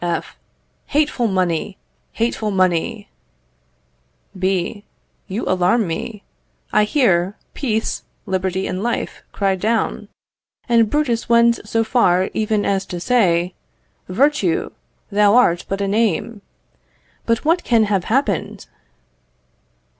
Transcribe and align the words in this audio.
F. 0.03 0.35
Hateful 0.87 1.27
money! 1.27 1.77
hateful 2.13 2.49
money! 2.49 3.07
B. 4.35 4.83
You 5.27 5.45
alarm 5.45 5.85
me. 5.85 6.23
I 6.73 6.85
hear 6.85 7.37
peace, 7.53 8.01
liberty, 8.25 8.65
and 8.65 8.81
life 8.81 9.21
cried 9.31 9.59
down, 9.59 10.07
and 10.67 10.89
Brutus 10.89 11.29
went 11.29 11.59
so 11.69 11.83
far 11.83 12.31
even 12.33 12.65
as 12.65 12.87
to 12.87 12.99
say, 12.99 13.53
"Virtue! 14.09 14.71
thou 15.11 15.35
art 15.35 15.65
but 15.69 15.81
a 15.81 15.87
name!" 15.87 16.41
But 17.27 17.45
what 17.45 17.63
can 17.63 17.83
have 17.83 18.05
happened? 18.05 18.65